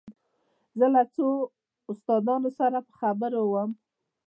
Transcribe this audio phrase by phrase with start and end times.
[0.77, 1.27] زه له څو
[1.91, 3.69] استادانو سره په خبرو وم.